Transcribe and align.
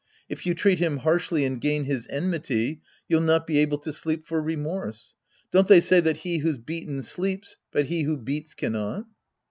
If 0.27 0.47
you 0.47 0.55
treat 0.55 0.79
him 0.79 0.97
harshly 0.97 1.45
and 1.45 1.61
gain 1.61 1.83
his 1.83 2.07
enmity, 2.09 2.81
you'll 3.07 3.21
not 3.21 3.45
be 3.45 3.59
able 3.59 3.77
to 3.77 3.93
sleep 3.93 4.25
for 4.25 4.41
remorse. 4.41 5.13
Don't 5.51 5.67
they 5.67 5.79
say 5.79 5.99
that 5.99 6.17
he 6.17 6.39
who's 6.39 6.57
beaten 6.57 7.03
sleeps, 7.03 7.57
but 7.71 7.85
he 7.85 8.01
who 8.01 8.17
beats 8.17 8.55
cannot 8.55 9.05